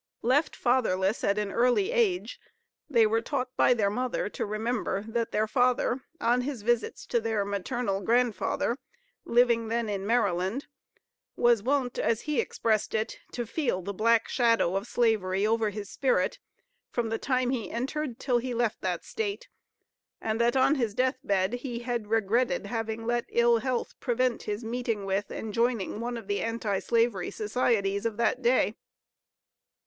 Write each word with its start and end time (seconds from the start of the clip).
Left 0.23 0.55
fatherless 0.55 1.23
at 1.23 1.37
an 1.37 1.51
early 1.51 1.91
age, 1.91 2.39
they 2.89 3.05
were 3.05 3.21
taught 3.21 3.55
by 3.55 3.75
their 3.75 3.91
mother 3.91 4.29
to 4.29 4.47
remember 4.47 5.03
that 5.07 5.31
their 5.31 5.47
father, 5.47 5.99
on 6.19 6.41
his 6.41 6.63
visits 6.63 7.05
to 7.05 7.19
their 7.21 7.45
maternal 7.45 8.01
grandfather, 8.01 8.79
living 9.25 9.67
then 9.67 9.87
in 9.89 10.07
Maryland, 10.07 10.65
was 11.35 11.61
wont, 11.61 11.99
as 11.99 12.21
he 12.21 12.41
expressed 12.41 12.95
it, 12.95 13.19
to 13.33 13.45
feel 13.45 13.83
the 13.83 13.93
black 13.93 14.27
shadow 14.27 14.75
of 14.75 14.87
slavery 14.87 15.45
over 15.45 15.69
his 15.69 15.91
spirit, 15.91 16.39
from 16.89 17.09
the 17.09 17.19
time 17.19 17.51
he 17.51 17.69
entered, 17.69 18.17
till 18.17 18.39
he 18.39 18.55
left, 18.55 18.81
the 18.81 18.97
State; 19.03 19.49
and 20.19 20.41
that, 20.41 20.55
on 20.55 20.73
his 20.73 20.95
death 20.95 21.19
bed, 21.23 21.53
he 21.53 21.77
had 21.81 22.07
regretted 22.07 22.65
having 22.65 23.05
let 23.05 23.25
ill 23.29 23.59
health 23.59 23.93
prevent 23.99 24.41
his 24.41 24.63
meeting 24.63 25.05
with, 25.05 25.29
and 25.29 25.53
joining 25.53 25.99
one 25.99 26.17
of 26.17 26.25
the 26.27 26.41
Anti 26.41 26.79
slavery 26.79 27.29
Societies 27.29 28.03
of 28.07 28.17
that 28.17 28.41
day. 28.41 28.73